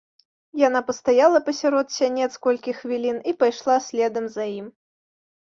[0.67, 4.67] Яна пастаяла пасярод сянец колькі хвілін і пайшла следам за ім.